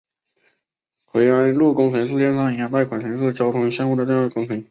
[1.05, 4.59] 槐安路工程是世界银行贷款城市交通项目的重点工程。